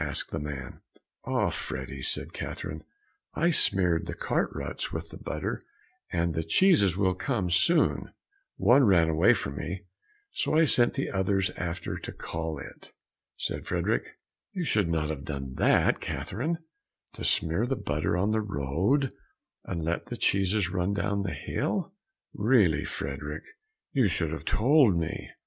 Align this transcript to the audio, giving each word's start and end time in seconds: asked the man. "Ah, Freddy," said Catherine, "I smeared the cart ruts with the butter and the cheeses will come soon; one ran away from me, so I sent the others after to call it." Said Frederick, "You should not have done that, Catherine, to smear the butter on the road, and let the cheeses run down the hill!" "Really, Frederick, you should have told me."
asked 0.03 0.31
the 0.31 0.39
man. 0.39 0.81
"Ah, 1.25 1.51
Freddy," 1.51 2.01
said 2.01 2.33
Catherine, 2.33 2.83
"I 3.35 3.51
smeared 3.51 4.07
the 4.07 4.15
cart 4.15 4.49
ruts 4.51 4.91
with 4.91 5.09
the 5.09 5.17
butter 5.17 5.61
and 6.11 6.33
the 6.33 6.41
cheeses 6.43 6.97
will 6.97 7.13
come 7.13 7.51
soon; 7.51 8.11
one 8.57 8.83
ran 8.83 9.09
away 9.11 9.35
from 9.35 9.57
me, 9.57 9.83
so 10.31 10.55
I 10.55 10.65
sent 10.65 10.95
the 10.95 11.11
others 11.11 11.51
after 11.51 11.97
to 11.97 12.11
call 12.11 12.57
it." 12.57 12.93
Said 13.37 13.67
Frederick, 13.67 14.17
"You 14.53 14.63
should 14.63 14.89
not 14.89 15.11
have 15.11 15.23
done 15.23 15.53
that, 15.57 15.99
Catherine, 16.01 16.57
to 17.13 17.23
smear 17.23 17.67
the 17.67 17.75
butter 17.75 18.17
on 18.17 18.31
the 18.31 18.41
road, 18.41 19.13
and 19.65 19.83
let 19.83 20.07
the 20.07 20.17
cheeses 20.17 20.71
run 20.71 20.95
down 20.95 21.21
the 21.21 21.29
hill!" 21.35 21.93
"Really, 22.33 22.85
Frederick, 22.85 23.43
you 23.91 24.07
should 24.07 24.31
have 24.31 24.45
told 24.45 24.97
me." 24.97 25.29